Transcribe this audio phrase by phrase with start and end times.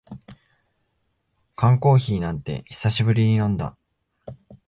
[1.55, 3.77] 缶コーヒーなんて久しぶりに飲んだ